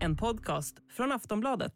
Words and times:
En 0.00 0.16
podcast 0.16 0.76
från 0.96 1.12
Aftonbladet. 1.12 1.72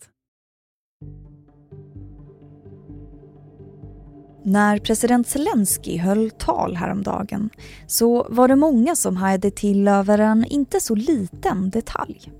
När 4.44 4.78
president 4.78 5.28
Zelensky 5.28 5.98
höll 5.98 6.30
tal 6.30 6.76
häromdagen 6.76 7.50
så 7.86 8.26
var 8.30 8.48
det 8.48 8.56
många 8.56 8.96
som 8.96 9.16
hajade 9.16 9.50
till 9.50 9.88
över 9.88 10.18
en 10.18 10.44
inte 10.44 10.80
så 10.80 10.94
liten 10.94 11.70
detalj. 11.70 12.32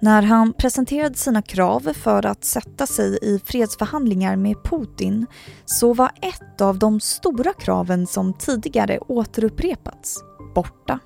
När 0.00 0.22
han 0.22 0.52
presenterade 0.52 1.14
sina 1.14 1.42
krav 1.42 1.80
för 1.94 2.26
att 2.26 2.44
sätta 2.44 2.86
sig 2.86 3.18
i 3.22 3.38
fredsförhandlingar 3.44 4.36
med 4.36 4.56
Putin 4.64 5.26
så 5.64 5.94
var 5.94 6.10
ett 6.22 6.60
av 6.60 6.78
de 6.78 7.00
stora 7.00 7.52
kraven 7.52 8.06
som 8.06 8.34
tidigare 8.34 8.98
återupprepats 8.98 10.24
borta. 10.54 10.98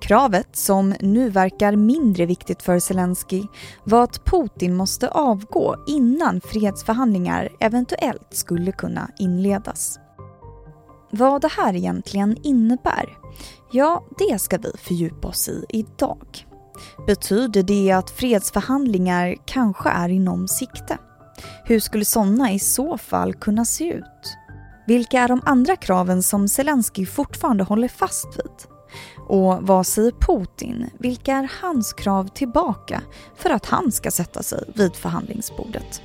Kravet, 0.00 0.56
som 0.56 0.94
nu 1.00 1.30
verkar 1.30 1.76
mindre 1.76 2.26
viktigt 2.26 2.62
för 2.62 2.78
Zelensky, 2.78 3.42
var 3.84 4.02
att 4.02 4.24
Putin 4.24 4.76
måste 4.76 5.08
avgå 5.08 5.76
innan 5.86 6.40
fredsförhandlingar 6.40 7.48
eventuellt 7.60 8.28
skulle 8.30 8.72
kunna 8.72 9.10
inledas. 9.18 9.98
Vad 11.10 11.42
det 11.42 11.52
här 11.56 11.74
egentligen 11.74 12.36
innebär, 12.42 13.18
ja 13.72 14.04
det 14.18 14.38
ska 14.38 14.58
vi 14.58 14.72
fördjupa 14.78 15.28
oss 15.28 15.48
i 15.48 15.64
idag. 15.68 16.46
Betyder 17.06 17.62
det 17.62 17.92
att 17.92 18.10
fredsförhandlingar 18.10 19.34
kanske 19.44 19.88
är 19.88 20.08
inom 20.08 20.48
sikte? 20.48 20.98
Hur 21.64 21.80
skulle 21.80 22.04
sådana 22.04 22.52
i 22.52 22.58
så 22.58 22.98
fall 22.98 23.34
kunna 23.34 23.64
se 23.64 23.92
ut? 23.92 24.36
Vilka 24.86 25.20
är 25.20 25.28
de 25.28 25.40
andra 25.44 25.76
kraven 25.76 26.22
som 26.22 26.48
Zelensky 26.48 27.06
fortfarande 27.06 27.64
håller 27.64 27.88
fast 27.88 28.26
vid? 28.26 28.70
Och 29.28 29.62
vad 29.62 29.86
säger 29.86 30.10
Putin? 30.12 30.90
Vilka 30.98 31.32
är 31.32 31.50
hans 31.62 31.92
krav 31.92 32.28
tillbaka 32.28 33.02
för 33.36 33.50
att 33.50 33.66
han 33.66 33.92
ska 33.92 34.10
sätta 34.10 34.42
sig 34.42 34.64
vid 34.74 34.96
förhandlingsbordet? 34.96 36.02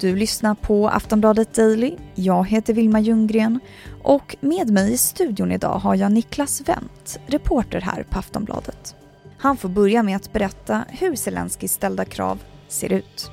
Du 0.00 0.16
lyssnar 0.16 0.54
på 0.54 0.88
Aftonbladet 0.88 1.54
Daily. 1.54 1.96
Jag 2.14 2.48
heter 2.48 2.74
Vilma 2.74 3.00
Ljunggren 3.00 3.60
och 4.02 4.36
med 4.40 4.70
mig 4.70 4.92
i 4.92 4.98
studion 4.98 5.52
idag 5.52 5.78
har 5.78 5.94
jag 5.94 6.12
Niklas 6.12 6.60
Wendt, 6.60 7.20
reporter 7.26 7.80
här 7.80 8.06
på 8.10 8.18
Aftonbladet. 8.18 8.94
Han 9.38 9.56
får 9.56 9.68
börja 9.68 10.02
med 10.02 10.16
att 10.16 10.32
berätta 10.32 10.84
hur 10.88 11.16
Zelenskyjs 11.16 11.72
ställda 11.72 12.04
krav 12.04 12.38
ser 12.68 12.92
ut. 12.92 13.30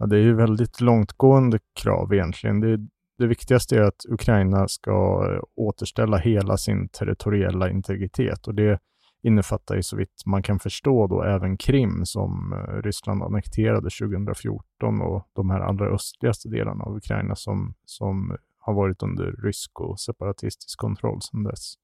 Ja, 0.00 0.06
det 0.06 0.16
är 0.16 0.20
ju 0.22 0.34
väldigt 0.34 0.80
långtgående 0.80 1.58
krav 1.82 2.14
egentligen. 2.14 2.60
Det, 2.60 2.78
det 3.18 3.26
viktigaste 3.26 3.76
är 3.76 3.82
att 3.82 4.04
Ukraina 4.08 4.68
ska 4.68 4.90
eh, 5.32 5.40
återställa 5.56 6.16
hela 6.16 6.56
sin 6.56 6.88
territoriella 6.88 7.70
integritet 7.70 8.46
och 8.46 8.54
det 8.54 8.78
innefattar 9.22 9.76
ju 9.76 9.82
så 9.82 9.96
vitt 9.96 10.22
man 10.26 10.42
kan 10.42 10.58
förstå 10.58 11.06
då 11.06 11.22
även 11.22 11.56
Krim 11.56 12.06
som 12.06 12.52
eh, 12.52 12.82
Ryssland 12.82 13.22
annekterade 13.22 13.90
2014 13.90 15.00
och 15.00 15.28
de 15.32 15.50
här 15.50 15.60
allra 15.60 15.94
östligaste 15.94 16.48
delarna 16.48 16.84
av 16.84 16.96
Ukraina 16.96 17.34
som, 17.34 17.74
som 17.84 18.36
har 18.58 18.74
varit 18.74 19.02
under 19.02 19.32
rysk 19.32 19.80
och 19.80 20.00
separatistisk 20.00 20.78
kontroll 20.78 21.22
sedan 21.22 21.42
dess. 21.42 21.74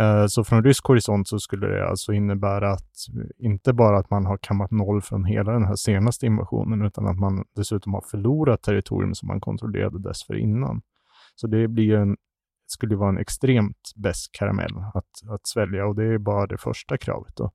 Eh, 0.00 0.26
så 0.26 0.44
från 0.44 0.64
rysk 0.64 0.86
horisont 0.86 1.28
så 1.28 1.38
skulle 1.38 1.66
det 1.66 1.88
alltså 1.88 2.12
innebära 2.12 2.72
att 2.72 2.90
inte 3.38 3.72
bara 3.72 3.98
att 3.98 4.10
man 4.10 4.26
har 4.26 4.36
kammat 4.36 4.70
noll 4.70 5.02
från 5.02 5.24
hela 5.24 5.52
den 5.52 5.64
här 5.64 5.76
senaste 5.76 6.26
invasionen, 6.26 6.82
utan 6.82 7.06
att 7.06 7.18
man 7.18 7.44
dessutom 7.56 7.94
har 7.94 8.00
förlorat 8.00 8.62
territorium 8.62 9.14
som 9.14 9.28
man 9.28 9.40
kontrollerade 9.40 9.98
dessförinnan. 9.98 10.82
Så 11.34 11.46
det 11.46 11.68
blir 11.68 11.94
en, 11.94 12.16
skulle 12.66 12.96
vara 12.96 13.08
en 13.08 13.18
extremt 13.18 13.92
besk 13.96 14.32
karamell 14.32 14.72
att, 14.94 15.30
att 15.30 15.46
svälja 15.46 15.86
och 15.86 15.94
det 15.94 16.04
är 16.04 16.18
bara 16.18 16.46
det 16.46 16.58
första 16.58 16.98
kravet. 16.98 17.36
Då. 17.36 17.50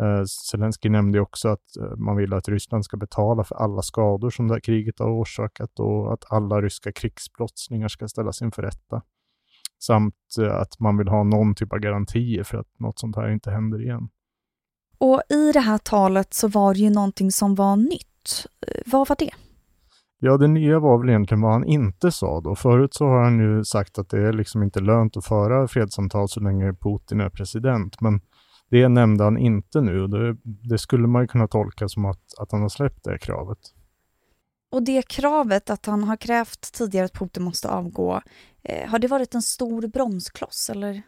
Eh, 0.00 0.06
uh, 0.06 0.24
Zelensky 0.24 0.88
nämnde 0.88 1.20
också 1.20 1.48
att 1.48 1.76
eh, 1.80 1.96
man 1.96 2.16
vill 2.16 2.32
att 2.32 2.48
Ryssland 2.48 2.84
ska 2.84 2.96
betala 2.96 3.44
för 3.44 3.54
alla 3.54 3.82
skador 3.82 4.30
som 4.30 4.48
det 4.48 4.54
här 4.54 4.60
kriget 4.60 4.98
har 4.98 5.20
orsakat 5.20 5.80
och 5.80 6.12
att 6.12 6.32
alla 6.32 6.62
ryska 6.62 6.92
krigsbrottslingar 6.92 7.88
ska 7.88 8.08
ställas 8.08 8.42
inför 8.42 8.62
rätta. 8.62 9.02
Samt 9.80 10.14
eh, 10.40 10.54
att 10.54 10.80
man 10.80 10.96
vill 10.98 11.08
ha 11.08 11.24
någon 11.24 11.54
typ 11.54 11.72
av 11.72 11.78
garantier 11.78 12.44
för 12.44 12.58
att 12.58 12.78
något 12.78 12.98
sånt 12.98 13.16
här 13.16 13.30
inte 13.30 13.50
händer 13.50 13.82
igen. 13.82 14.08
Och 14.98 15.22
i 15.28 15.52
det 15.52 15.60
här 15.60 15.78
talet 15.78 16.34
så 16.34 16.48
var 16.48 16.74
det 16.74 16.80
ju 16.80 16.90
någonting 16.90 17.32
som 17.32 17.54
var 17.54 17.76
nytt. 17.76 18.46
Eh, 18.66 18.82
vad 18.86 19.08
var 19.08 19.16
det? 19.18 19.30
Ja, 20.22 20.36
det 20.36 20.48
nya 20.48 20.78
var 20.78 20.98
väl 20.98 21.08
egentligen 21.08 21.40
vad 21.40 21.52
han 21.52 21.64
inte 21.64 22.10
sa 22.10 22.40
då. 22.40 22.54
Förut 22.54 22.94
så 22.94 23.06
har 23.06 23.24
han 23.24 23.38
ju 23.38 23.64
sagt 23.64 23.98
att 23.98 24.08
det 24.08 24.18
är 24.28 24.32
liksom 24.32 24.62
inte 24.62 24.80
lönt 24.80 25.16
att 25.16 25.24
föra 25.24 25.68
fredssamtal 25.68 26.28
så 26.28 26.40
länge 26.40 26.74
Putin 26.74 27.20
är 27.20 27.30
president. 27.30 28.00
Men 28.00 28.20
det 28.70 28.88
nämnde 28.88 29.24
han 29.24 29.38
inte 29.38 29.80
nu. 29.80 30.06
Det, 30.06 30.36
det 30.42 30.78
skulle 30.78 31.06
man 31.06 31.22
ju 31.22 31.28
kunna 31.28 31.48
tolka 31.48 31.88
som 31.88 32.04
att, 32.04 32.38
att 32.38 32.52
han 32.52 32.62
har 32.62 32.68
släppt 32.68 33.04
det 33.04 33.18
kravet. 33.18 33.58
Och 34.70 34.82
det 34.82 35.08
kravet 35.08 35.70
att 35.70 35.86
han 35.86 36.04
har 36.04 36.16
krävt 36.16 36.72
tidigare 36.72 37.04
att 37.04 37.18
Putin 37.18 37.42
måste 37.42 37.68
avgå, 37.68 38.20
eh, 38.62 38.88
har 38.88 38.98
det 38.98 39.08
varit 39.08 39.34
en 39.34 39.42
stor 39.42 39.86
bromskloss 39.86 40.70
eller? 40.70 41.02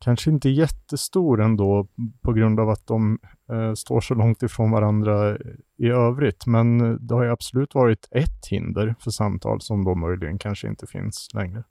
Kanske 0.00 0.30
inte 0.30 0.48
jättestor 0.48 1.40
ändå 1.40 1.88
på 2.22 2.32
grund 2.32 2.60
av 2.60 2.70
att 2.70 2.86
de 2.86 3.18
eh, 3.52 3.74
står 3.74 4.00
så 4.00 4.14
långt 4.14 4.42
ifrån 4.42 4.70
varandra 4.70 5.36
i 5.78 5.86
övrigt. 5.88 6.46
Men 6.46 6.80
eh, 6.80 6.92
det 6.92 7.14
har 7.14 7.24
ju 7.24 7.30
absolut 7.30 7.74
varit 7.74 8.08
ett 8.10 8.46
hinder 8.50 8.94
för 9.00 9.10
samtal 9.10 9.60
som 9.60 9.84
då 9.84 9.94
möjligen 9.94 10.38
kanske 10.38 10.68
inte 10.68 10.86
finns 10.86 11.28
längre. 11.34 11.64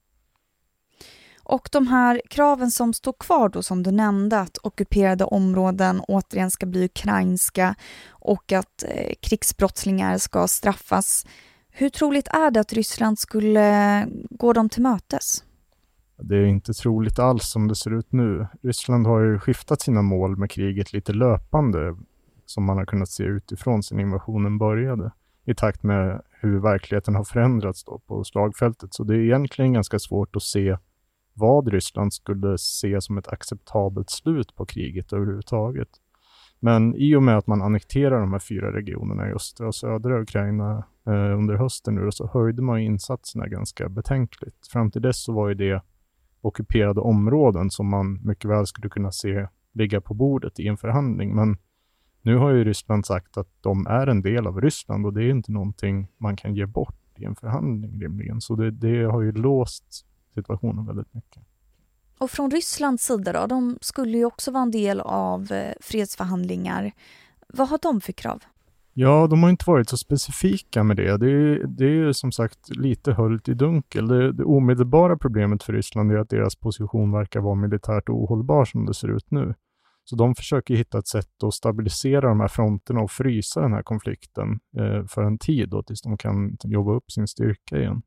Och 1.44 1.70
de 1.72 1.88
här 1.88 2.22
kraven 2.30 2.72
som 2.72 2.94
står 2.94 3.14
kvar 3.14 3.50
då 3.50 3.64
som 3.64 3.84
du 3.84 3.92
nämnde, 3.92 4.40
att 4.40 4.58
ockuperade 4.64 5.24
områden 5.24 6.02
återigen 6.08 6.52
ska 6.52 6.66
bli 6.66 6.86
ukrainska 6.86 7.76
och 8.10 8.52
att 8.52 8.84
eh, 8.88 9.14
krigsbrottslingar 9.22 10.18
ska 10.18 10.48
straffas. 10.48 11.26
Hur 11.70 11.90
troligt 11.90 12.28
är 12.28 12.52
det 12.52 12.60
att 12.60 12.74
Ryssland 12.74 13.20
skulle 13.20 14.08
gå 14.30 14.54
dem 14.54 14.70
till 14.70 14.82
mötes? 14.82 15.44
Det 16.18 16.36
är 16.36 16.46
inte 16.46 16.74
troligt 16.74 17.20
alls 17.20 17.50
som 17.50 17.68
det 17.68 17.76
ser 17.76 18.00
ut 18.00 18.12
nu. 18.12 18.48
Ryssland 18.62 19.08
har 19.08 19.20
ju 19.20 19.40
skiftat 19.40 19.82
sina 19.82 20.02
mål 20.02 20.38
med 20.38 20.52
kriget 20.52 20.94
lite 20.94 21.14
löpande, 21.14 21.96
som 22.46 22.64
man 22.64 22.78
har 22.78 22.86
kunnat 22.86 23.10
se 23.10 23.24
utifrån 23.24 23.84
sedan 23.84 24.00
invasionen 24.00 24.58
började, 24.58 25.12
i 25.46 25.56
takt 25.56 25.84
med 25.84 26.22
hur 26.30 26.60
verkligheten 26.60 27.16
har 27.16 27.24
förändrats 27.24 27.84
då 27.84 28.00
på 28.00 28.24
slagfältet. 28.24 28.94
Så 28.94 29.04
det 29.04 29.16
är 29.16 29.20
egentligen 29.20 29.74
ganska 29.74 30.00
svårt 30.00 30.36
att 30.36 30.44
se 30.44 30.78
vad 31.34 31.68
Ryssland 31.68 32.14
skulle 32.14 32.58
se 32.58 33.02
som 33.02 33.18
ett 33.18 33.28
acceptabelt 33.28 34.10
slut 34.10 34.56
på 34.56 34.66
kriget 34.66 35.14
överhuvudtaget. 35.14 35.90
Men 36.60 36.96
i 36.96 37.16
och 37.16 37.24
med 37.24 37.38
att 37.38 37.48
man 37.48 37.62
annekterar 37.62 38.20
de 38.20 38.32
här 38.32 38.40
fyra 38.40 38.74
regionerna 38.74 39.30
i 39.30 39.32
östra 39.32 39.68
och 39.68 39.76
södra 39.76 40.22
Ukraina 40.22 40.84
eh, 41.08 41.38
under 41.38 41.56
hösten 41.56 41.96
nu, 41.96 42.12
så 42.12 42.30
höjde 42.34 42.62
man 42.62 42.80
insatserna 42.80 43.48
ganska 43.48 43.90
betänkligt. 43.90 44.68
Fram 44.72 44.92
till 44.92 45.02
dess 45.02 45.24
så 45.24 45.34
var 45.34 45.50
ju 45.50 45.54
det 45.54 45.82
ockuperade 46.42 47.02
områden 47.02 47.70
som 47.70 47.90
man 47.90 48.20
mycket 48.24 48.50
väl 48.50 48.68
skulle 48.68 48.90
kunna 48.90 49.12
se 49.12 49.48
ligga 49.74 50.02
på 50.02 50.14
bordet 50.14 50.60
i 50.60 50.68
en 50.68 50.78
förhandling. 50.78 51.36
Men 51.36 51.58
nu 52.22 52.36
har 52.36 52.52
ju 52.52 52.64
Ryssland 52.64 53.06
sagt 53.06 53.38
att 53.38 53.48
de 53.62 53.88
är 53.88 54.08
en 54.08 54.22
del 54.22 54.48
av 54.48 54.62
Ryssland 54.62 55.06
och 55.06 55.14
det 55.14 55.24
är 55.24 55.30
inte 55.30 55.52
någonting 55.52 56.08
man 56.18 56.36
kan 56.36 56.56
ge 56.56 56.66
bort 56.66 56.96
i 57.16 57.26
en 57.26 57.36
förhandling 57.36 58.02
rimligen. 58.02 58.42
Så 58.42 58.56
det, 58.56 58.72
det 58.72 59.04
har 59.04 59.22
ju 59.22 59.32
låst 59.32 60.06
situationen 60.34 60.86
väldigt 60.86 61.14
mycket. 61.14 61.44
Och 62.18 62.32
från 62.32 62.52
Rysslands 62.52 63.06
sida 63.06 63.34
då, 63.34 63.48
de 63.48 63.78
skulle 63.82 64.18
ju 64.18 64.26
också 64.26 64.52
vara 64.52 64.64
en 64.64 64.72
del 64.72 65.00
av 65.02 65.52
eh, 65.52 65.74
fredsförhandlingar. 65.82 66.92
Vad 67.48 67.70
har 67.70 67.80
de 67.82 68.02
för 68.02 68.14
krav? 68.14 68.44
Ja, 68.94 69.28
de 69.28 69.44
har 69.44 69.50
inte 69.50 69.66
varit 69.68 69.90
så 69.90 69.98
specifika 69.98 70.84
med 70.84 70.98
det. 70.98 71.18
Det 71.18 71.32
är, 71.32 71.68
det 71.68 71.86
är 71.86 72.12
som 72.12 72.32
sagt 72.32 72.76
lite 72.76 73.14
höljt 73.14 73.50
i 73.50 73.54
dunkel. 73.54 74.08
Det, 74.08 74.32
det 74.32 74.44
omedelbara 74.44 75.18
problemet 75.18 75.64
för 75.64 75.74
Ryssland 75.74 76.12
är 76.12 76.18
att 76.18 76.30
deras 76.30 76.56
position 76.56 77.12
verkar 77.12 77.40
vara 77.40 77.56
militärt 77.56 78.10
ohållbar 78.10 78.66
som 78.66 78.86
det 78.86 78.94
ser 78.94 79.08
ut 79.08 79.32
nu. 79.32 79.54
Så 80.04 80.16
de 80.16 80.36
försöker 80.36 80.76
hitta 80.76 80.98
ett 80.98 81.08
sätt 81.08 81.44
att 81.44 81.54
stabilisera 81.54 82.28
de 82.28 82.40
här 82.40 82.48
fronterna 82.48 83.02
och 83.02 83.12
frysa 83.12 83.62
den 83.62 83.74
här 83.74 83.84
konflikten 83.84 84.60
eh, 84.78 85.06
för 85.06 85.24
en 85.24 85.38
tid 85.38 85.70
då, 85.70 85.84
tills 85.84 86.02
de 86.02 86.18
kan 86.18 86.58
jobba 86.64 86.94
upp 86.94 87.12
sin 87.12 87.28
styrka 87.28 87.78
igen. 87.78 88.02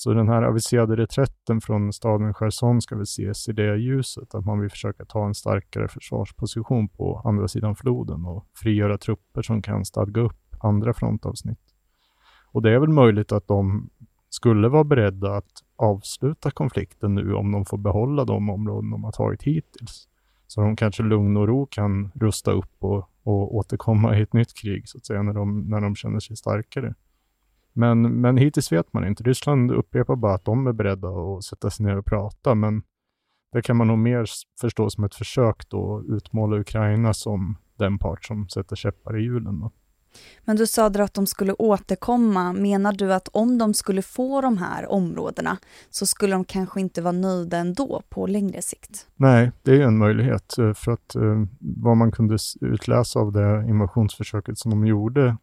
Så 0.00 0.14
den 0.14 0.28
här 0.28 0.42
aviserade 0.42 0.96
reträtten 0.96 1.60
från 1.60 1.92
staden 1.92 2.34
Cherson 2.34 2.80
ska 2.82 2.94
väl 2.94 3.02
ses 3.02 3.48
i 3.48 3.52
det 3.52 3.76
ljuset, 3.76 4.34
att 4.34 4.44
man 4.44 4.60
vill 4.60 4.70
försöka 4.70 5.04
ta 5.04 5.26
en 5.26 5.34
starkare 5.34 5.88
försvarsposition 5.88 6.88
på 6.88 7.22
andra 7.24 7.48
sidan 7.48 7.76
floden 7.76 8.24
och 8.24 8.46
frigöra 8.54 8.98
trupper 8.98 9.42
som 9.42 9.62
kan 9.62 9.84
stadga 9.84 10.20
upp 10.20 10.56
andra 10.60 10.94
frontavsnitt. 10.94 11.58
Och 12.52 12.62
det 12.62 12.70
är 12.70 12.78
väl 12.78 12.88
möjligt 12.88 13.32
att 13.32 13.48
de 13.48 13.90
skulle 14.28 14.68
vara 14.68 14.84
beredda 14.84 15.36
att 15.36 15.64
avsluta 15.76 16.50
konflikten 16.50 17.14
nu 17.14 17.34
om 17.34 17.52
de 17.52 17.64
får 17.64 17.78
behålla 17.78 18.24
de 18.24 18.50
områden 18.50 18.90
de 18.90 19.04
har 19.04 19.12
tagit 19.12 19.42
hittills. 19.42 20.08
Så 20.46 20.60
de 20.60 20.76
kanske 20.76 21.02
lugn 21.02 21.36
och 21.36 21.48
ro 21.48 21.66
kan 21.66 22.10
rusta 22.14 22.52
upp 22.52 22.74
och, 22.78 23.10
och 23.22 23.56
återkomma 23.56 24.18
i 24.18 24.22
ett 24.22 24.32
nytt 24.32 24.54
krig, 24.54 24.88
så 24.88 24.98
att 24.98 25.06
säga, 25.06 25.22
när 25.22 25.32
de, 25.32 25.60
när 25.60 25.80
de 25.80 25.96
känner 25.96 26.20
sig 26.20 26.36
starkare. 26.36 26.94
Men, 27.72 28.20
men 28.20 28.36
hittills 28.36 28.72
vet 28.72 28.92
man 28.92 29.06
inte. 29.06 29.22
Ryssland 29.22 29.70
upprepar 29.70 30.16
bara 30.16 30.34
att 30.34 30.44
de 30.44 30.66
är 30.66 30.72
beredda 30.72 31.08
att 31.08 31.44
sätta 31.44 31.70
sig 31.70 31.86
ner 31.86 31.96
och 31.96 32.06
prata, 32.06 32.54
men 32.54 32.82
det 33.52 33.62
kan 33.62 33.76
man 33.76 33.86
nog 33.86 33.98
mer 33.98 34.24
förstå 34.60 34.90
som 34.90 35.04
ett 35.04 35.14
försök 35.14 35.68
då 35.68 35.98
att 35.98 36.04
utmåla 36.04 36.56
Ukraina 36.56 37.14
som 37.14 37.56
den 37.76 37.98
part 37.98 38.24
som 38.24 38.48
sätter 38.48 38.76
käppar 38.76 39.18
i 39.18 39.22
hjulen. 39.22 39.60
Då. 39.60 39.70
Men 40.44 40.56
du 40.56 40.66
sa 40.66 40.86
att 40.86 41.14
de 41.14 41.26
skulle 41.26 41.52
återkomma. 41.52 42.52
Menar 42.52 42.92
du 42.92 43.12
att 43.12 43.28
om 43.28 43.58
de 43.58 43.74
skulle 43.74 44.02
få 44.02 44.40
de 44.40 44.58
här 44.58 44.92
områdena 44.92 45.56
så 45.90 46.06
skulle 46.06 46.32
de 46.32 46.44
kanske 46.44 46.80
inte 46.80 47.02
vara 47.02 47.12
nöjda 47.12 47.56
ändå 47.56 48.02
på 48.08 48.26
längre 48.26 48.62
sikt? 48.62 49.06
Nej, 49.16 49.52
det 49.62 49.76
är 49.76 49.80
en 49.80 49.98
möjlighet. 49.98 50.58
Eh, 50.58 50.72
för 50.72 50.92
att 50.92 51.14
eh, 51.14 51.44
vad 51.60 51.96
man 51.96 52.12
kunde 52.12 52.38
utläsa 52.60 53.20
av 53.20 53.32
det 53.32 53.64
invasionsförsöket 53.68 54.58
som 54.58 54.70
de 54.70 54.86
gjorde, 54.86 55.36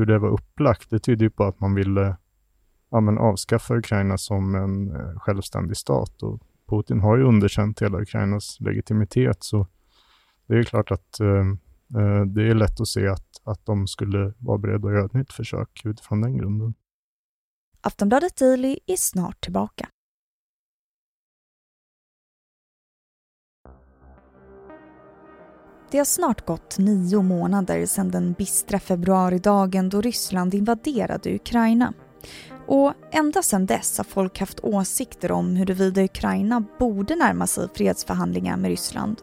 hur 0.00 0.06
det 0.06 0.18
var 0.18 0.28
upplagt, 0.28 0.90
det 0.90 0.98
tyder 0.98 1.24
ju 1.24 1.30
på 1.30 1.44
att 1.44 1.60
man 1.60 1.74
ville 1.74 2.16
ja, 2.90 3.00
men 3.00 3.18
avskaffa 3.18 3.76
Ukraina 3.76 4.18
som 4.18 4.54
en 4.54 4.96
eh, 4.96 5.18
självständig 5.18 5.76
stat. 5.76 6.22
Och 6.22 6.40
Putin 6.68 7.00
har 7.00 7.16
ju 7.16 7.24
underkänt 7.24 7.82
hela 7.82 8.00
Ukrainas 8.00 8.56
legitimitet, 8.60 9.44
så 9.44 9.66
det 10.46 10.58
är 10.58 10.62
klart 10.62 10.90
att 10.90 11.20
eh, 11.20 11.46
eh, 12.00 12.24
det 12.26 12.42
är 12.42 12.54
lätt 12.54 12.80
att 12.80 12.88
se 12.88 13.08
att, 13.08 13.40
att 13.44 13.66
de 13.66 13.86
skulle 13.86 14.32
vara 14.38 14.58
beredda 14.58 14.88
att 14.88 14.94
göra 14.94 15.06
ett 15.06 15.14
nytt 15.14 15.32
försök 15.32 15.80
utifrån 15.84 16.20
den 16.20 16.38
grunden. 16.38 16.74
Aftonbladet 17.80 18.36
Daily 18.36 18.78
är 18.86 18.96
snart 18.96 19.40
tillbaka. 19.40 19.88
Det 25.90 25.98
har 25.98 26.04
snart 26.04 26.46
gått 26.46 26.78
nio 26.78 27.22
månader 27.22 27.86
sedan 27.86 28.10
den 28.10 28.32
bistra 28.32 28.78
februaridagen 28.78 29.88
då 29.88 30.00
Ryssland 30.00 30.54
invaderade 30.54 31.34
Ukraina. 31.34 31.92
Och 32.66 32.92
ända 33.10 33.42
sedan 33.42 33.66
dess 33.66 33.98
har 33.98 34.04
folk 34.04 34.40
haft 34.40 34.60
åsikter 34.60 35.32
om 35.32 35.56
huruvida 35.56 36.04
Ukraina 36.04 36.64
borde 36.78 37.16
närma 37.16 37.46
sig 37.46 37.68
fredsförhandlingar 37.74 38.56
med 38.56 38.68
Ryssland 38.68 39.22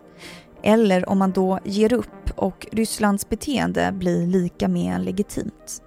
eller 0.64 1.10
om 1.10 1.18
man 1.18 1.31
då 1.31 1.60
ger 1.64 1.94
upp 1.94 2.31
och 2.36 2.68
Rysslands 2.72 3.30
beteende 3.30 3.92
blir 3.92 4.28
lika 4.28 4.68
med 4.68 5.02
legitimt. 5.02 5.81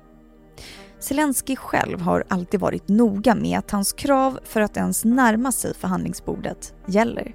Zelensky 0.98 1.56
själv 1.56 2.00
har 2.00 2.24
alltid 2.28 2.60
varit 2.60 2.88
noga 2.88 3.34
med 3.34 3.58
att 3.58 3.70
hans 3.70 3.92
krav 3.92 4.38
för 4.44 4.60
att 4.60 4.76
ens 4.76 5.04
närma 5.04 5.52
sig 5.52 5.74
förhandlingsbordet 5.74 6.74
gäller. 6.86 7.34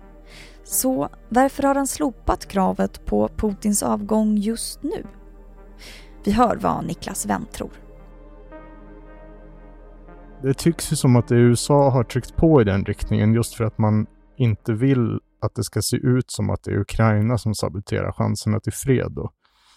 Så 0.65 1.09
varför 1.29 1.63
har 1.63 1.75
han 1.75 1.87
slopat 1.87 2.47
kravet 2.47 3.05
på 3.05 3.27
Putins 3.27 3.83
avgång 3.83 4.37
just 4.37 4.83
nu? 4.83 5.05
Vi 6.23 6.31
hör 6.31 6.55
vad 6.55 6.85
Niklas 6.85 7.25
Wendt 7.25 7.51
tror. 7.51 7.71
Det 10.41 10.53
tycks 10.53 10.91
ju 10.91 10.95
som 10.95 11.15
att 11.15 11.31
USA 11.31 11.89
har 11.89 12.03
tryckt 12.03 12.35
på 12.35 12.61
i 12.61 12.63
den 12.63 12.85
riktningen 12.85 13.33
just 13.33 13.55
för 13.55 13.63
att 13.63 13.77
man 13.77 14.07
inte 14.37 14.73
vill 14.73 15.19
att 15.41 15.55
det 15.55 15.63
ska 15.63 15.81
se 15.81 15.97
ut 15.97 16.31
som 16.31 16.49
att 16.49 16.63
det 16.63 16.71
är 16.71 16.79
Ukraina 16.79 17.37
som 17.37 17.55
saboterar 17.55 18.11
chanserna 18.11 18.59
till 18.59 18.73
fred. 18.73 19.11
Då. 19.11 19.31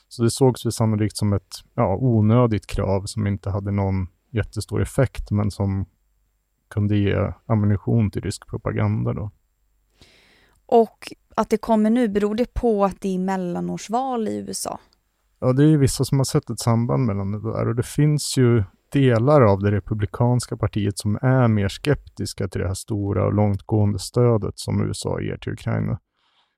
Så 0.08 0.23
det 0.23 0.31
sågs 0.31 0.67
väl 0.67 0.73
sannolikt 0.73 1.17
som 1.17 1.32
ett 1.32 1.55
ja, 1.75 1.96
onödigt 1.96 2.67
krav 2.67 3.02
som 3.05 3.26
inte 3.26 3.50
hade 3.50 3.70
någon 3.70 4.06
jättestor 4.32 4.82
effekt, 4.82 5.31
men 5.31 5.50
som 5.50 5.87
kunde 6.70 6.96
ge 6.96 7.32
ammunition 7.46 8.11
till 8.11 8.23
rysk 8.23 8.46
propaganda. 8.46 9.12
Då. 9.12 9.31
Och 10.69 11.12
att 11.35 11.50
det 11.50 11.56
kommer 11.56 11.91
nu, 11.91 12.09
beror 12.09 12.35
det 12.35 12.55
på 12.55 12.85
att 12.85 13.00
det 13.00 13.15
är 13.15 13.19
mellanårsval 13.19 14.29
i 14.29 14.37
USA? 14.37 14.81
Ja, 15.41 15.53
det 15.53 15.65
är 15.65 15.76
vissa 15.76 16.05
som 16.05 16.19
har 16.19 16.25
sett 16.25 16.50
ett 16.50 16.61
samband 16.61 17.06
mellan 17.06 17.32
det 17.32 17.53
där 17.53 17.69
och 17.69 17.75
det 17.75 17.82
finns 17.82 18.37
ju 18.37 18.65
delar 18.93 19.41
av 19.43 19.61
det 19.61 19.70
republikanska 19.70 20.56
partiet 20.56 20.99
som 20.99 21.19
är 21.23 21.49
mer 21.49 21.69
skeptiska 21.69 22.49
till 22.49 22.61
det 22.61 22.67
här 22.67 22.75
stora 22.75 23.26
och 23.26 23.35
långtgående 23.35 23.99
stödet 23.99 24.59
som 24.59 24.87
USA 24.87 25.20
ger 25.20 25.37
till 25.37 25.53
Ukraina. 25.53 25.99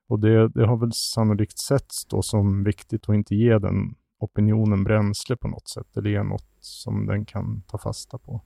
Och 0.09 0.19
det, 0.19 0.47
det 0.47 0.67
har 0.67 0.77
väl 0.77 0.93
sannolikt 0.93 1.59
setts 1.59 2.05
då 2.05 2.21
som 2.21 2.63
viktigt 2.63 3.09
att 3.09 3.15
inte 3.15 3.35
ge 3.35 3.59
den 3.59 3.95
opinionen 4.19 4.83
bränsle 4.83 5.37
på 5.37 5.47
något 5.47 5.67
sätt, 5.67 5.97
eller 5.97 6.09
ge 6.09 6.23
något 6.23 6.57
som 6.59 7.05
den 7.05 7.25
kan 7.25 7.61
ta 7.61 7.77
fasta 7.77 8.17
på. 8.17 8.41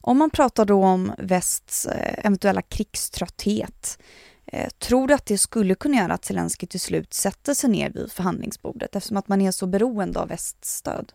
Om 0.00 0.18
man 0.18 0.30
pratar 0.30 0.64
då 0.64 0.84
om 0.84 1.12
västs 1.18 1.86
eh, 1.86 2.24
eventuella 2.26 2.62
krigströtthet, 2.62 3.98
Eh, 4.46 4.68
tror 4.68 5.08
du 5.08 5.14
att 5.14 5.26
det 5.26 5.38
skulle 5.38 5.74
kunna 5.74 5.96
göra 5.96 6.14
att 6.14 6.24
Zelenskyj 6.24 6.68
till 6.68 6.80
slut 6.80 7.14
sätter 7.14 7.54
sig 7.54 7.70
ner 7.70 7.90
vid 7.90 8.12
förhandlingsbordet 8.12 8.96
eftersom 8.96 9.16
att 9.16 9.28
man 9.28 9.40
är 9.40 9.50
så 9.50 9.66
beroende 9.66 10.20
av 10.20 10.28
västs 10.28 10.76
stöd? 10.76 11.12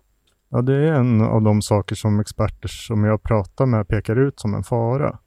Ja, 0.49 0.61
det 0.61 0.75
är 0.75 0.93
en 0.93 1.21
av 1.21 1.41
de 1.41 1.61
saker 1.61 1.95
som 1.95 2.19
experter 2.19 2.67
som 2.67 3.03
jag 3.03 3.23
pratar 3.23 3.65
med 3.65 3.87
pekar 3.87 4.15
ut 4.15 4.39
som 4.39 4.53
en 4.53 4.63
fara. 4.63 5.19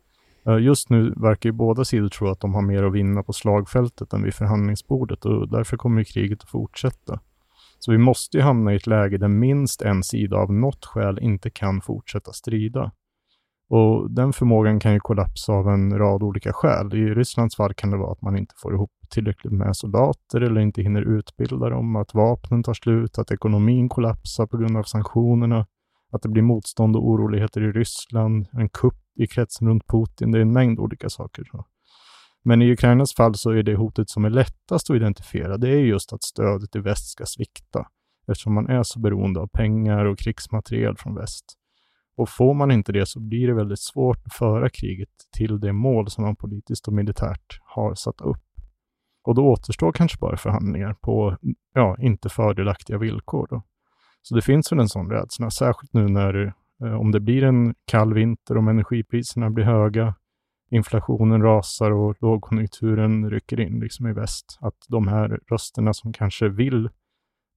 Eh, 0.47 0.59
just 0.59 0.91
nu 0.91 1.15
verkar 1.17 1.49
ju 1.49 1.53
båda 1.53 1.85
sidor 1.85 2.09
tro 2.09 2.29
att 2.29 2.41
de 2.41 2.55
har 2.55 2.63
mer 2.63 2.83
att 2.83 2.93
vinna 2.93 3.23
på 3.23 3.33
slagfältet 3.33 4.13
än 4.13 4.23
vid 4.23 4.35
förhandlingsbordet 4.35 5.25
och 5.25 5.49
därför 5.49 5.77
kommer 5.77 6.05
kriget 6.05 6.43
att 6.43 6.51
fortsätta. 6.51 7.21
Så 7.79 7.93
vi 7.93 7.99
måste 7.99 8.37
ju 8.37 8.43
hamna 8.43 8.73
i 8.73 8.77
ett 8.77 8.87
läge 8.87 9.19
där 9.19 9.29
minst 9.29 9.83
en 9.83 10.03
sida 10.03 10.37
av 10.37 10.53
något 10.53 10.87
skäl 10.87 11.19
inte 11.19 11.51
kan 11.51 11.81
fortsätta 11.81 12.33
strida. 12.33 12.93
Och 13.71 14.11
den 14.11 14.33
förmågan 14.33 14.81
kan 14.81 14.93
ju 14.93 15.01
kollapsa 15.01 15.53
av 15.53 15.69
en 15.69 15.99
rad 15.99 16.23
olika 16.23 16.53
skäl. 16.53 16.95
I 16.95 17.15
Rysslands 17.15 17.57
fall 17.57 17.75
kan 17.75 17.91
det 17.91 17.97
vara 17.97 18.13
att 18.13 18.23
man 18.23 18.39
inte 18.39 18.55
får 18.57 18.75
ihop 18.75 18.91
tillräckligt 19.11 19.53
med 19.53 19.77
soldater 19.77 20.41
eller 20.41 20.61
inte 20.61 20.83
hinner 20.83 21.03
utbilda 21.03 21.69
dem, 21.69 21.97
att 21.97 22.15
vapnen 22.15 22.63
tar 22.63 22.75
slut, 22.75 23.19
att 23.19 23.31
ekonomin 23.31 23.89
kollapsar 23.89 24.47
på 24.47 24.57
grund 24.57 24.77
av 24.77 24.83
sanktionerna, 24.83 25.67
att 26.13 26.23
det 26.23 26.29
blir 26.29 26.43
motstånd 26.43 26.97
och 26.97 27.09
oroligheter 27.09 27.61
i 27.61 27.73
Ryssland, 27.73 28.47
en 28.53 28.69
kupp 28.69 29.03
i 29.19 29.27
kretsen 29.27 29.69
runt 29.69 29.87
Putin. 29.87 30.33
Det 30.33 30.39
är 30.39 30.43
en 30.43 30.53
mängd 30.53 30.79
olika 30.79 31.11
saker. 31.11 31.45
Men 32.45 32.63
i 32.63 32.73
Ukrainas 32.73 33.15
fall 33.15 33.35
så 33.35 33.51
är 33.51 33.63
det 33.63 33.77
hotet 33.77 34.11
som 34.11 34.25
är 34.25 34.31
lättast 34.31 34.91
att 34.91 34.97
identifiera, 34.97 35.57
det 35.57 35.69
är 35.69 35.79
just 35.79 36.13
att 36.13 36.23
stödet 36.23 36.77
i 36.77 36.79
väst 36.79 37.11
ska 37.11 37.27
svikta, 37.27 37.87
eftersom 38.29 38.55
man 38.55 38.69
är 38.69 38.83
så 38.83 39.01
beroende 39.01 39.41
av 39.41 39.47
pengar 39.47 40.05
och 40.05 40.19
krigsmateriel 40.19 40.97
från 40.97 41.15
väst. 41.15 41.60
Och 42.17 42.29
får 42.29 42.55
man 42.55 42.71
inte 42.71 42.93
det 42.93 43.07
så 43.07 43.21
blir 43.21 43.47
det 43.47 43.55
väldigt 43.55 43.81
svårt 43.81 44.27
att 44.27 44.35
föra 44.35 44.69
kriget 44.69 45.09
till 45.37 45.61
det 45.61 45.73
mål 45.73 46.11
som 46.11 46.25
man 46.25 46.37
politiskt 46.37 46.89
och 46.89 46.95
militärt 46.95 47.61
har 47.63 47.95
satt 47.95 48.21
upp. 48.21 48.43
Och 49.23 49.35
då 49.35 49.49
återstår 49.49 49.93
kanske 49.93 50.19
bara 50.21 50.37
förhandlingar 50.37 50.95
på 50.95 51.37
ja, 51.75 51.97
inte 52.01 52.29
fördelaktiga 52.29 52.99
villkor. 52.99 53.47
Då. 53.51 53.63
Så 54.23 54.35
det 54.35 54.43
finns 54.43 54.73
väl 54.73 54.79
en 54.79 54.89
sån 54.89 55.11
rädsla, 55.11 55.51
särskilt 55.51 55.93
nu 55.93 56.09
när 56.09 56.55
eh, 56.85 57.01
om 57.01 57.13
det 57.13 57.21
blir 57.21 57.45
en 57.45 57.75
kall 57.85 58.15
vinter, 58.15 58.57
om 58.57 58.69
energipriserna 58.69 59.51
blir 59.51 59.65
höga, 59.65 60.15
inflationen 60.71 61.43
rasar 61.43 61.91
och 61.91 62.17
lågkonjunkturen 62.21 63.31
rycker 63.31 63.61
in 63.61 63.81
liksom 63.81 64.07
i 64.07 64.13
väst, 64.13 64.59
att 64.61 64.77
de 64.89 65.09
här 65.09 65.41
rösterna 65.51 65.93
som 65.93 66.13
kanske 66.13 66.49
vill 66.49 66.89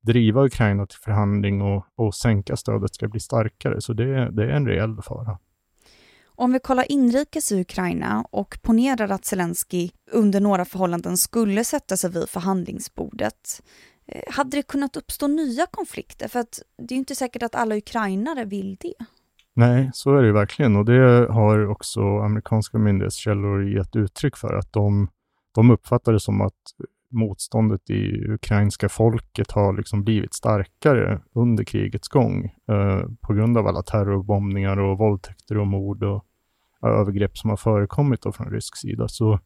driva 0.03 0.45
Ukraina 0.45 0.85
till 0.85 0.99
förhandling 0.99 1.61
och, 1.61 1.85
och 1.95 2.15
sänka 2.15 2.55
stödet 2.55 2.95
ska 2.95 3.07
bli 3.07 3.19
starkare. 3.19 3.81
Så 3.81 3.93
det, 3.93 4.31
det 4.31 4.43
är 4.43 4.49
en 4.49 4.67
reell 4.67 5.01
fara. 5.01 5.39
Om 6.35 6.53
vi 6.53 6.59
kollar 6.59 6.91
inrikes 6.91 7.51
i 7.51 7.61
Ukraina 7.61 8.25
och 8.31 8.59
ponerar 8.61 9.09
att 9.09 9.25
Zelensky 9.25 9.89
under 10.11 10.39
några 10.39 10.65
förhållanden 10.65 11.17
skulle 11.17 11.63
sätta 11.63 11.97
sig 11.97 12.09
vid 12.09 12.29
förhandlingsbordet, 12.29 13.63
eh, 14.05 14.33
hade 14.33 14.57
det 14.57 14.67
kunnat 14.67 14.97
uppstå 14.97 15.27
nya 15.27 15.65
konflikter? 15.65 16.27
För 16.27 16.39
att 16.39 16.61
det 16.77 16.93
är 16.93 16.95
ju 16.95 16.99
inte 16.99 17.15
säkert 17.15 17.43
att 17.43 17.55
alla 17.55 17.75
ukrainare 17.75 18.45
vill 18.45 18.77
det. 18.79 18.93
Nej, 19.55 19.91
så 19.93 20.15
är 20.15 20.21
det 20.21 20.27
ju 20.27 20.33
verkligen 20.33 20.75
och 20.75 20.85
det 20.85 21.27
har 21.29 21.67
också 21.67 22.01
amerikanska 22.01 22.77
myndighetskällor 22.77 23.69
gett 23.69 23.95
uttryck 23.95 24.37
för 24.37 24.53
att 24.53 24.73
de, 24.73 25.07
de 25.55 25.71
uppfattar 25.71 26.13
det 26.13 26.19
som 26.19 26.41
att 26.41 26.53
motståndet 27.13 27.89
i 27.89 28.25
ukrainska 28.27 28.89
folket 28.89 29.51
har 29.51 29.73
liksom 29.77 30.03
blivit 30.03 30.33
starkare 30.33 31.21
under 31.33 31.63
krigets 31.63 32.07
gång 32.07 32.45
eh, 32.69 33.01
på 33.21 33.33
grund 33.33 33.57
av 33.57 33.67
alla 33.67 33.81
terrorbombningar 33.81 34.79
och 34.79 34.97
våldtäkter 34.97 35.57
och 35.57 35.67
mord 35.67 36.03
och 36.03 36.25
övergrepp 36.81 37.37
som 37.37 37.49
har 37.49 37.57
förekommit 37.57 38.23
från 38.35 38.51
rysk 38.51 38.77
sida. 38.77 39.07
Så 39.07 39.39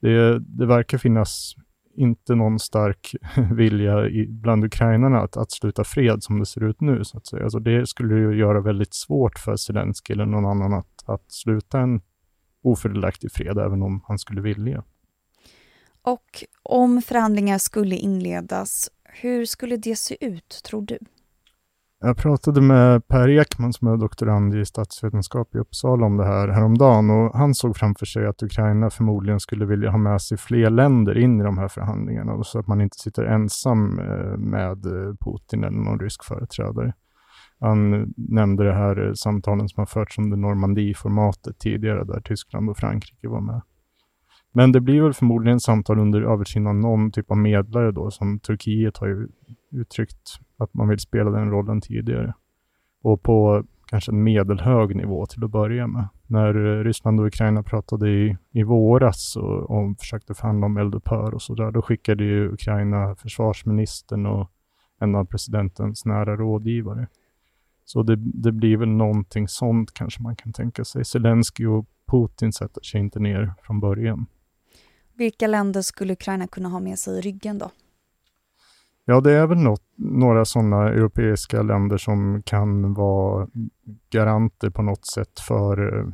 det, 0.00 0.38
det 0.38 0.66
verkar 0.66 0.98
finnas 0.98 1.54
inte 1.96 2.34
någon 2.34 2.58
stark 2.58 3.14
vilja 3.52 4.08
i, 4.08 4.26
bland 4.28 4.64
ukrainarna 4.64 5.20
att, 5.20 5.36
att 5.36 5.50
sluta 5.50 5.84
fred 5.84 6.22
som 6.22 6.38
det 6.38 6.46
ser 6.46 6.64
ut 6.64 6.80
nu. 6.80 7.04
Så 7.04 7.18
att 7.18 7.26
säga. 7.26 7.42
Alltså 7.42 7.58
det 7.58 7.88
skulle 7.88 8.14
ju 8.14 8.38
göra 8.38 8.60
väldigt 8.60 8.94
svårt 8.94 9.38
för 9.38 9.56
Zelenskyj 9.56 10.12
eller 10.12 10.26
någon 10.26 10.46
annan 10.46 10.74
att, 10.74 11.04
att 11.06 11.32
sluta 11.32 11.80
en 11.80 12.00
ofördelaktig 12.62 13.32
fred, 13.32 13.58
även 13.58 13.82
om 13.82 14.04
han 14.08 14.18
skulle 14.18 14.40
vilja. 14.40 14.84
Och 16.02 16.44
om 16.66 17.02
förhandlingar 17.02 17.58
skulle 17.58 17.96
inledas, 17.96 18.90
hur 19.04 19.44
skulle 19.44 19.76
det 19.76 19.96
se 19.96 20.26
ut, 20.26 20.60
tror 20.64 20.82
du? 20.82 20.98
Jag 22.00 22.16
pratade 22.16 22.60
med 22.60 23.08
Per 23.08 23.28
Ekman 23.28 23.72
som 23.72 23.88
är 23.88 23.96
doktorand 23.96 24.54
i 24.54 24.64
statsvetenskap 24.64 25.54
i 25.54 25.58
Uppsala 25.58 26.06
om 26.06 26.16
det 26.16 26.24
här 26.24 26.48
häromdagen 26.48 27.10
och 27.10 27.38
han 27.38 27.54
såg 27.54 27.76
framför 27.76 28.06
sig 28.06 28.26
att 28.26 28.42
Ukraina 28.42 28.90
förmodligen 28.90 29.40
skulle 29.40 29.64
vilja 29.64 29.90
ha 29.90 29.98
med 29.98 30.22
sig 30.22 30.38
fler 30.38 30.70
länder 30.70 31.18
in 31.18 31.40
i 31.40 31.44
de 31.44 31.58
här 31.58 31.68
förhandlingarna 31.68 32.44
så 32.44 32.58
att 32.58 32.66
man 32.66 32.80
inte 32.80 32.96
sitter 32.98 33.24
ensam 33.24 33.98
eh, 33.98 34.38
med 34.38 34.82
Putin 35.20 35.64
eller 35.64 35.78
någon 35.78 36.00
rysk 36.00 36.24
företrädare. 36.24 36.92
Han 37.60 38.14
nämnde 38.16 38.64
det 38.64 38.74
här 38.74 39.06
eh, 39.06 39.12
samtalen 39.12 39.68
som 39.68 39.80
har 39.80 39.86
förts 39.86 40.18
under 40.18 40.36
Normandie-formatet 40.36 41.58
tidigare, 41.58 42.04
där 42.04 42.20
Tyskland 42.20 42.70
och 42.70 42.78
Frankrike 42.78 43.28
var 43.28 43.40
med. 43.40 43.62
Men 44.56 44.72
det 44.72 44.80
blir 44.80 45.02
väl 45.02 45.12
förmodligen 45.12 45.60
samtal 45.60 45.98
under 45.98 46.22
översyn 46.22 46.66
av 46.66 46.74
någon 46.74 47.10
typ 47.10 47.30
av 47.30 47.36
medlare 47.36 47.92
då, 47.92 48.10
som 48.10 48.38
Turkiet 48.38 48.96
har 48.96 49.06
ju 49.06 49.28
uttryckt 49.70 50.40
att 50.56 50.74
man 50.74 50.88
vill 50.88 50.98
spela 50.98 51.30
den 51.30 51.50
rollen 51.50 51.80
tidigare. 51.80 52.34
Och 53.02 53.22
på 53.22 53.64
kanske 53.86 54.12
en 54.12 54.22
medelhög 54.22 54.96
nivå 54.96 55.26
till 55.26 55.44
att 55.44 55.50
börja 55.50 55.86
med. 55.86 56.08
När 56.26 56.78
eh, 56.78 56.84
Ryssland 56.84 57.20
och 57.20 57.26
Ukraina 57.26 57.62
pratade 57.62 58.10
i, 58.10 58.36
i 58.52 58.62
våras 58.62 59.36
och, 59.36 59.70
och 59.70 59.98
försökte 59.98 60.34
förhandla 60.34 60.66
om 60.66 60.76
eldupphör 60.76 61.34
och 61.34 61.42
sådär, 61.42 61.70
då 61.70 61.82
skickade 61.82 62.24
ju 62.24 62.52
Ukraina 62.52 63.14
försvarsministern 63.14 64.26
och 64.26 64.50
en 65.00 65.14
av 65.14 65.24
presidentens 65.24 66.04
nära 66.04 66.36
rådgivare. 66.36 67.06
Så 67.84 68.02
det, 68.02 68.16
det 68.16 68.52
blir 68.52 68.76
väl 68.76 68.88
någonting 68.88 69.48
sånt 69.48 69.94
kanske 69.94 70.22
man 70.22 70.36
kan 70.36 70.52
tänka 70.52 70.84
sig. 70.84 71.04
Zelensky 71.04 71.66
och 71.66 71.86
Putin 72.10 72.52
sätter 72.52 72.82
sig 72.82 73.00
inte 73.00 73.20
ner 73.20 73.54
från 73.62 73.80
början. 73.80 74.26
Vilka 75.16 75.46
länder 75.46 75.82
skulle 75.82 76.12
Ukraina 76.12 76.46
kunna 76.46 76.68
ha 76.68 76.80
med 76.80 76.98
sig 76.98 77.18
i 77.18 77.20
ryggen 77.20 77.58
då? 77.58 77.70
Ja, 79.04 79.20
det 79.20 79.32
är 79.32 79.46
väl 79.46 79.58
något, 79.58 79.82
några 79.96 80.44
sådana 80.44 80.88
europeiska 80.88 81.62
länder 81.62 81.98
som 81.98 82.42
kan 82.42 82.94
vara 82.94 83.48
garanter 84.10 84.70
på 84.70 84.82
något 84.82 85.06
sätt 85.06 85.40
för, 85.40 86.06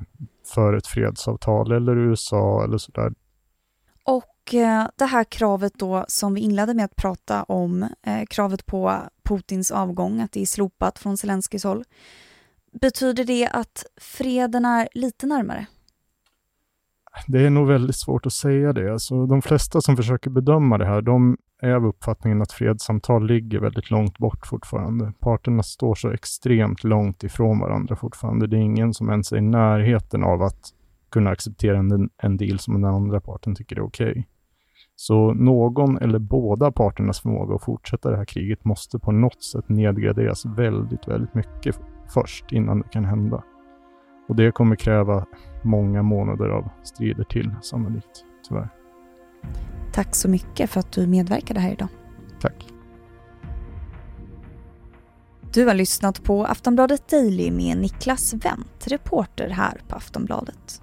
för 0.55 0.75
ett 0.75 0.87
fredsavtal, 0.87 1.73
eller 1.73 1.97
USA 1.97 2.65
eller 2.65 2.79
sådär. 2.79 3.13
Och 4.05 4.55
eh, 4.55 4.89
det 4.97 5.05
här 5.05 5.25
kravet 5.25 5.73
då 5.75 6.05
som 6.09 6.35
vi 6.35 6.41
inledde 6.41 6.75
med 6.75 6.85
att 6.85 6.97
prata 6.97 7.43
om, 7.43 7.83
eh, 7.83 8.27
kravet 8.31 8.67
på 8.67 8.99
Putins 9.23 9.71
avgång, 9.71 10.21
att 10.21 10.33
det 10.33 10.43
är 10.43 10.47
slopat 10.47 10.99
från 10.99 11.17
Zelenskys 11.17 11.65
håll. 11.65 11.85
Betyder 12.81 13.25
det 13.25 13.49
att 13.49 13.85
freden 14.01 14.65
är 14.65 14.89
lite 14.95 15.27
närmare? 15.27 15.67
Det 17.27 17.47
är 17.47 17.51
nog 17.51 17.67
väldigt 17.69 17.97
svårt 17.97 18.27
att 18.27 18.33
säga 18.33 18.73
det. 18.73 18.93
Alltså, 18.93 19.27
de 19.27 19.43
flesta 19.43 19.81
som 19.81 19.97
försöker 19.97 20.31
bedöma 20.31 20.79
det 20.79 20.87
här, 20.87 21.03
de 21.03 21.37
är 21.63 21.71
av 21.71 21.87
uppfattningen 21.87 22.43
att 22.43 22.53
fredssamtal 22.53 23.27
ligger 23.27 23.61
väldigt 23.61 23.91
långt 23.91 24.19
bort 24.19 24.47
fortfarande. 24.47 25.13
Parterna 25.21 25.63
står 25.63 25.95
så 25.95 26.11
extremt 26.11 26.85
långt 26.85 27.25
ifrån 27.25 27.59
varandra 27.59 27.97
fortfarande. 27.97 28.47
Det 28.47 28.57
är 28.57 28.61
ingen 28.61 28.95
som 28.95 29.11
ens 29.11 29.33
är 29.33 29.37
i 29.37 29.41
närheten 29.41 30.25
av 30.25 30.43
att 30.43 30.61
kunna 31.11 31.31
acceptera 31.31 31.79
en, 31.79 32.11
en 32.23 32.37
deal 32.37 32.59
som 32.59 32.83
den 32.83 32.95
andra 32.95 33.21
parten 33.21 33.55
tycker 33.55 33.77
är 33.77 33.83
okej. 33.83 34.11
Okay. 34.11 34.25
Så 34.97 35.35
någon 35.35 35.99
eller 35.99 36.19
båda 36.19 36.73
parternas 36.73 37.21
förmåga 37.21 37.55
att 37.55 37.65
fortsätta 37.65 38.11
det 38.11 38.17
här 38.17 38.25
kriget 38.25 38.65
måste 38.65 38.99
på 38.99 39.13
något 39.13 39.43
sätt 39.43 39.69
nedgraderas 39.69 40.47
väldigt, 40.47 41.09
väldigt 41.09 41.35
mycket 41.35 41.81
först 42.15 42.53
innan 42.53 42.81
det 42.81 42.89
kan 42.89 43.05
hända. 43.05 43.43
Och 44.29 44.37
det 44.37 44.53
kommer 44.53 44.77
kräva 44.77 45.27
många 45.63 46.03
månader 46.03 46.49
av 46.49 46.69
strider 46.83 47.25
till 47.25 47.55
sannolikt, 47.63 48.25
tyvärr. 48.49 48.69
Tack 49.93 50.15
så 50.15 50.29
mycket 50.29 50.71
för 50.71 50.81
att 50.81 50.93
du 50.93 51.07
medverkade 51.07 51.61
här 51.61 51.73
idag. 51.73 51.89
Tack. 52.41 52.73
Du 55.53 55.67
har 55.67 55.75
lyssnat 55.75 56.25
på 56.25 56.45
Aftonbladet 56.45 57.09
Daily 57.09 57.51
med 57.51 57.79
Niklas 57.79 58.35
Wendt, 58.35 58.87
reporter 58.87 59.49
här 59.49 59.81
på 59.89 59.97
Aftonbladet. 59.97 60.83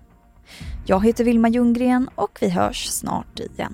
Jag 0.86 1.06
heter 1.06 1.24
Vilma 1.24 1.50
Ljunggren 1.50 2.10
och 2.16 2.38
vi 2.42 2.50
hörs 2.50 2.86
snart 2.86 3.40
igen. 3.40 3.74